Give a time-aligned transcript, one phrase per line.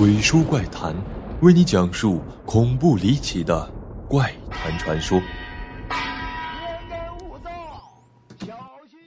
[0.00, 0.96] 鬼说怪谈，
[1.42, 3.70] 为你讲述恐怖离奇的
[4.08, 5.20] 怪谈传说。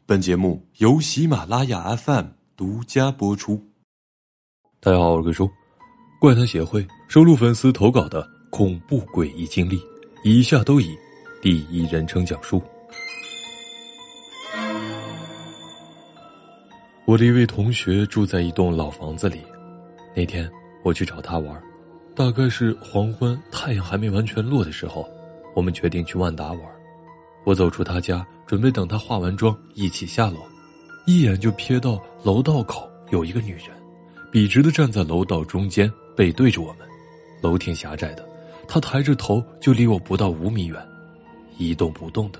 [0.05, 3.59] 本节目由喜马拉雅 FM 独家播出。
[4.79, 5.49] 大家好，我是鬼叔。
[6.21, 9.81] 怪谈协会收录粉丝投稿的恐怖诡异经历，
[10.23, 10.96] 以下都以
[11.41, 12.62] 第一人称讲述。
[17.05, 19.41] 我的一位同学住在一栋老房子里，
[20.16, 20.48] 那天
[20.84, 21.63] 我去找他玩，
[22.13, 25.10] 大概是黄昏，太阳还没完全落的时候，
[25.55, 26.62] 我们决定去万达玩。
[27.46, 30.38] 我走出他家，准备等他化完妆一起下楼，
[31.05, 33.70] 一眼就瞥到楼道口有一个女人，
[34.32, 36.88] 笔直的站在楼道中间，背对着我们。
[37.41, 38.26] 楼挺狭窄的，
[38.68, 40.82] 她抬着头就离我不到五米远，
[41.58, 42.40] 一动不动的。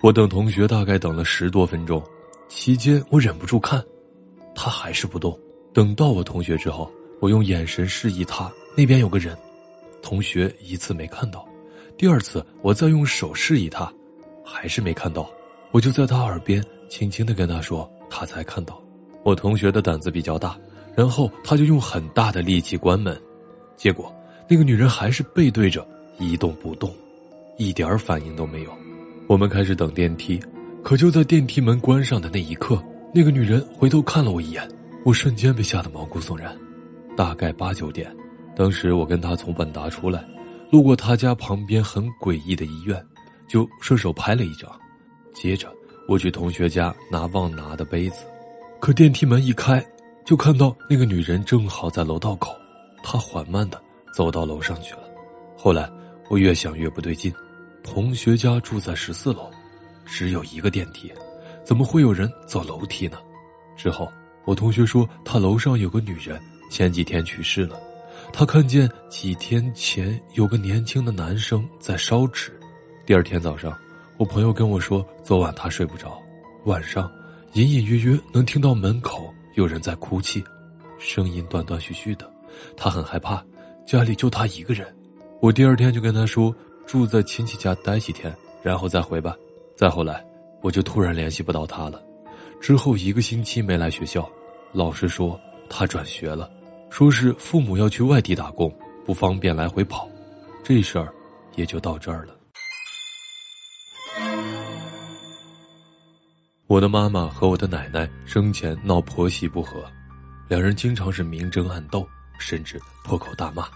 [0.00, 2.02] 我等同学大概等了十多分钟，
[2.48, 3.82] 期间我忍不住看。
[4.54, 5.36] 他还是不动。
[5.72, 6.88] 等到我同学之后，
[7.20, 9.36] 我用眼神示意他那边有个人。
[10.02, 11.48] 同学一次没看到，
[11.96, 13.90] 第二次我再用手示意他，
[14.44, 15.30] 还是没看到。
[15.70, 18.78] 我就在他耳边轻轻的跟他说，他才看到。
[19.22, 20.58] 我同学的胆子比较大，
[20.94, 23.18] 然后他就用很大的力气关门，
[23.76, 24.14] 结果
[24.46, 25.86] 那个女人还是背对着
[26.18, 26.94] 一动不动，
[27.56, 28.70] 一点反应都没有。
[29.26, 30.38] 我们开始等电梯，
[30.82, 32.78] 可就在电梯门关上的那一刻。
[33.14, 34.68] 那个女人回头看了我一眼，
[35.02, 36.54] 我瞬间被吓得毛骨悚然。
[37.16, 38.14] 大概八九点，
[38.56, 40.24] 当时我跟他从本达出来，
[40.70, 43.04] 路过他家旁边很诡异的医院，
[43.48, 44.70] 就顺手拍了一张。
[45.32, 45.68] 接着
[46.08, 48.24] 我去同学家拿忘拿的杯子，
[48.80, 49.84] 可电梯门一开，
[50.24, 52.54] 就看到那个女人正好在楼道口。
[53.02, 53.80] 她缓慢的
[54.14, 55.00] 走到楼上去了。
[55.56, 55.90] 后来
[56.28, 57.32] 我越想越不对劲，
[57.82, 59.50] 同学家住在十四楼，
[60.04, 61.12] 只有一个电梯。
[61.64, 63.18] 怎么会有人走楼梯呢？
[63.76, 64.10] 之后，
[64.44, 66.40] 我同学说他楼上有个女人，
[66.74, 67.80] 前几天去世了。
[68.32, 72.50] 他看见几天前有个年轻的男生在烧纸。
[73.06, 73.72] 第二天早上，
[74.16, 76.20] 我朋友跟我说，昨晚他睡不着，
[76.64, 77.08] 晚上
[77.52, 80.42] 隐隐约约能听到门口有人在哭泣，
[80.98, 82.28] 声音断断续续的。
[82.76, 83.40] 他很害怕，
[83.86, 84.84] 家里就他一个人。
[85.38, 86.52] 我第二天就跟他说，
[86.88, 88.34] 住在亲戚家待几天，
[88.64, 89.36] 然后再回吧。
[89.76, 90.24] 再后来。
[90.60, 92.02] 我就突然联系不到他了，
[92.58, 94.26] 之后一个星期没来学校，
[94.72, 96.50] 老师说他转学了，
[96.94, 98.72] 说是父母要去外地打工，
[99.04, 100.08] 不方便来回跑，
[100.62, 101.12] 这事儿
[101.56, 102.36] 也就到这儿了。
[106.68, 109.84] 我的妈妈和我的奶奶生前闹婆媳不和，
[110.46, 113.66] 两人经常是明争暗斗，甚至破口大骂。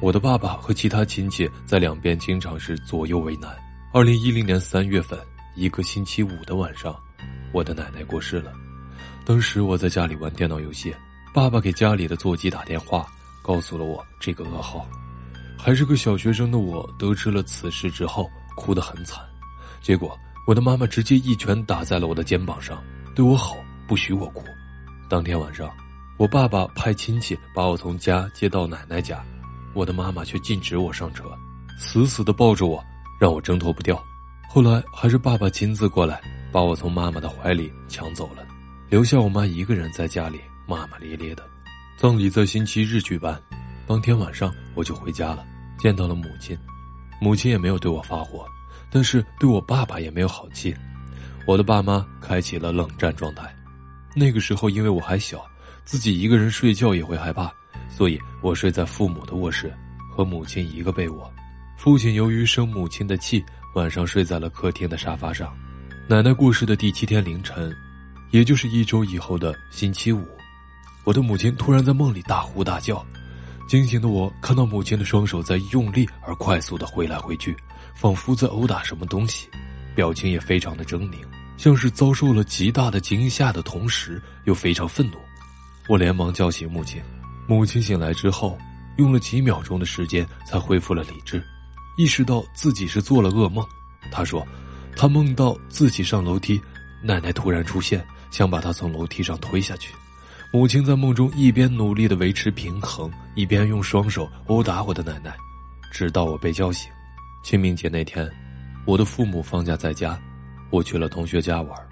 [0.00, 3.50] 我的爸爸和其他亲戚在两边经常是左右为难。
[3.92, 5.18] 二零一零年三月份。
[5.56, 6.96] 一个星期五的晚上，
[7.52, 8.52] 我的奶奶过世了。
[9.26, 10.94] 当时我在家里玩电脑游戏，
[11.32, 13.06] 爸爸给家里的座机打电话，
[13.40, 14.84] 告诉了我这个噩耗。
[15.56, 19.20] 还是个小学生的我，得知了此事之后，哭得很惨。
[19.80, 22.82] 结果我的妈妈直接一拳打在了我的肩膀上，
[23.14, 24.44] 对我吼：“不许我哭！”
[25.08, 25.70] 当天晚上，
[26.16, 29.24] 我爸爸派亲戚把我从家接到奶奶家，
[29.72, 31.24] 我的妈妈却禁止我上车，
[31.78, 32.82] 死死地抱着我，
[33.20, 34.02] 让我挣脱不掉。
[34.48, 36.20] 后来还是爸爸亲自过来，
[36.50, 38.44] 把我从妈妈的怀里抢走了，
[38.88, 41.42] 留下我妈一个人在家里骂骂咧咧的。
[41.96, 43.42] 葬礼在星期日举办，
[43.86, 45.44] 当天晚上我就回家了，
[45.78, 46.56] 见到了母亲，
[47.20, 48.46] 母亲也没有对我发火，
[48.92, 50.72] 但是对我爸爸也没有好气。
[51.46, 53.52] 我的爸妈开启了冷战状态。
[54.14, 55.44] 那个时候因为我还小，
[55.84, 57.52] 自己一个人睡觉也会害怕，
[57.88, 59.74] 所以我睡在父母的卧室，
[60.12, 61.28] 和母亲一个被窝。
[61.76, 63.44] 父亲由于生母亲的气。
[63.76, 65.56] 晚上睡在了客厅的沙发上，
[66.08, 67.72] 奶奶过世的第七天凌晨，
[68.32, 70.26] 也就是一周以后的星期五，
[71.10, 73.04] 我的母亲突然在梦里大呼大叫，
[73.66, 77.56] 惊醒的我看到母亲的双手在用力而快速的挥来挥去，
[77.96, 79.48] 仿佛在殴打什么东西，
[79.92, 81.16] 表情也非常的狰狞，
[81.56, 85.16] 像是遭受了极大的惊吓的同时又非常愤怒。
[85.88, 87.02] 我连忙叫醒母亲，
[87.48, 88.56] 母亲醒来之后，
[88.96, 91.42] 用了几秒钟的时间才恢复了理智。
[91.96, 93.66] 意识到自己是做了噩梦，
[94.12, 94.46] 他说
[94.94, 96.62] ：“他梦到自己上楼梯，
[97.02, 99.92] 奶奶突然出现，想把他从楼梯上推下去。
[100.52, 105.32] 母亲在梦中一边努力的维持平衡，一边用双手殴打我的奶奶，
[105.92, 106.90] 直到我被叫醒。
[107.44, 108.28] 清明节那天，
[108.84, 110.20] 我的父母放假在家，
[110.70, 111.88] 我去了同学家玩。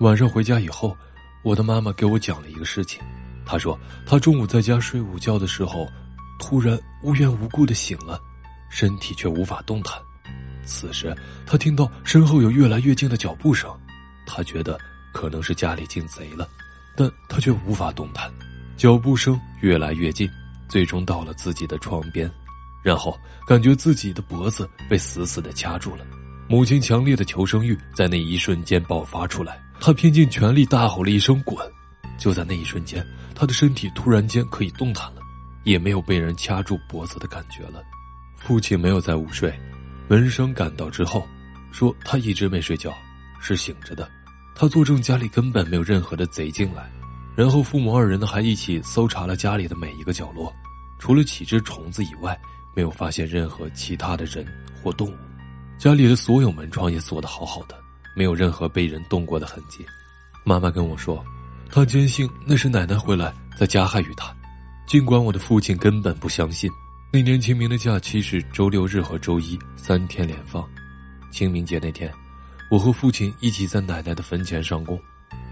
[0.00, 0.94] 晚上回家以后，
[1.42, 3.00] 我的妈妈给我讲了一个事情。
[3.46, 5.88] 她说，她中午在家睡午觉的时候，
[6.38, 8.20] 突然无缘无故的醒了。”
[8.68, 9.94] 身体却无法动弹。
[10.66, 11.16] 此时，
[11.46, 13.70] 她听到身后有越来越近的脚步声，
[14.26, 14.78] 她觉得
[15.14, 16.46] 可能是家里进贼了，
[16.96, 18.32] 但他却无法动弹。
[18.76, 20.28] 脚步声越来越近，
[20.68, 22.30] 最终到了自己的床边，
[22.82, 26.04] 然后感觉自己的脖子被死死的掐住了。
[26.48, 31.56] 母亲强烈的求生欲在那一瞬间爆发出来，她拼尽全力大吼了一声“滚”。
[32.18, 35.20] 就在那一瞬间，他的身体突然间可以动弹了，
[35.64, 37.82] 也没有被人掐住脖子的感觉了。
[38.36, 39.52] 父亲没有在午睡，
[40.08, 41.26] 闻声赶到之后，
[41.72, 42.90] 说他一直没睡觉，
[43.38, 44.08] 是醒着的。
[44.58, 46.90] 他作证家里根本没有任何的贼进来。
[47.36, 50.50] 然后父母二人呢还一起搜查了家里的每一个角落，
[50.98, 52.36] 除了几只虫子以外，
[52.74, 54.46] 没有发现任何其他的人
[54.82, 55.14] 或动物。
[55.76, 57.76] 家里的所有门窗也锁得好好的，
[58.16, 59.84] 没有任何被人动过的痕迹。
[60.42, 61.22] 妈妈跟我说，
[61.70, 64.34] 她坚信那是奶奶回来在加害于她，
[64.86, 66.70] 尽管我的父亲根本不相信。
[67.12, 70.66] 那年清明的假期是周六日和周一三天连放。
[71.30, 72.10] 清明节那天，
[72.68, 75.00] 我和父亲一起在奶奶的坟前上供，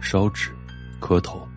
[0.01, 0.51] 烧纸，
[0.99, 1.49] 磕头。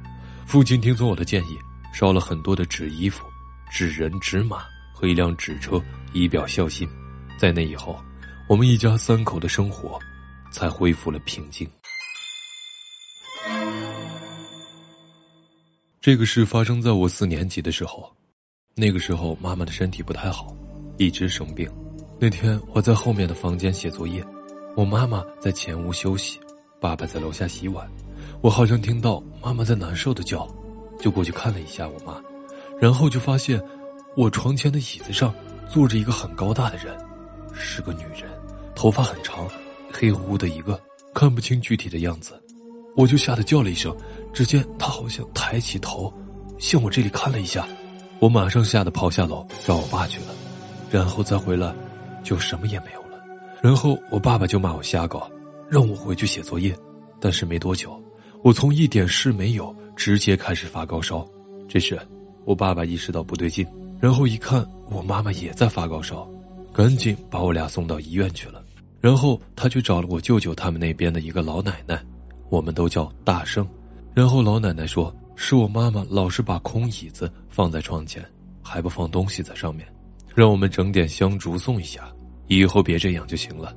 [0.45, 1.57] 父亲听从我的建议，
[1.91, 3.25] 烧了很多的纸衣服、
[3.71, 5.81] 纸人、纸马和一辆纸车，
[6.13, 6.87] 以表孝心。
[7.39, 7.99] 在那以后，
[8.47, 9.99] 我们一家三口的生活
[10.51, 11.67] 才恢复了平静。
[15.99, 18.15] 这个事发生在我四年级的时候，
[18.75, 20.55] 那个时候妈妈的身体不太好，
[20.97, 21.67] 一直生病。
[22.19, 24.25] 那天我在后面的房间写作业，
[24.77, 26.39] 我妈妈在前屋休息，
[26.79, 27.89] 爸爸在楼下洗碗。
[28.41, 30.47] 我好像听到妈妈在难受的叫，
[30.99, 32.21] 就过去看了一下我妈，
[32.79, 33.59] 然后就发现
[34.15, 35.33] 我床前的椅子上
[35.67, 36.95] 坐着一个很高大的人，
[37.55, 38.29] 是个女人，
[38.75, 39.47] 头发很长，
[39.91, 40.79] 黑乎乎的一个，
[41.11, 42.39] 看不清具体的样子。
[42.95, 43.97] 我就吓得叫了一声，
[44.31, 46.13] 只见她好像抬起头，
[46.59, 47.67] 向我这里看了一下，
[48.19, 50.27] 我马上吓得跑下楼找我爸去了，
[50.91, 51.73] 然后再回来，
[52.23, 53.06] 就什么也没有。
[53.61, 55.29] 然后我爸爸就骂我瞎搞，
[55.69, 56.75] 让我回去写作业，
[57.19, 58.01] 但是没多久。
[58.43, 61.27] 我从一点事没有，直接开始发高烧。
[61.67, 61.99] 这时，
[62.45, 63.65] 我爸爸意识到不对劲，
[63.99, 66.29] 然后一看我妈妈也在发高烧，
[66.71, 68.63] 赶紧把我俩送到医院去了。
[69.01, 72.01] 然后他去找了我舅舅他们那边的一个老奶奶，
[72.49, 73.67] 我们都叫大圣。
[74.13, 78.23] 然后老奶奶说，是我妈妈老是把空椅子放在床前，
[78.61, 79.87] 还不放东西在上面，
[80.33, 82.11] 让我们整点香烛送一下，
[82.47, 83.75] 以后别这样就行了。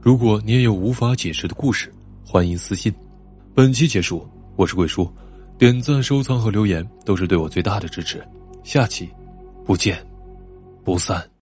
[0.00, 1.92] 如果你也有无法解释的故事，
[2.24, 2.92] 欢迎私信。
[3.54, 5.10] 本期结束，我是贵叔，
[5.58, 8.22] 点赞、收藏和留言都是对我最大的支持。
[8.62, 9.08] 下期
[9.64, 10.04] 不见
[10.84, 11.33] 不散。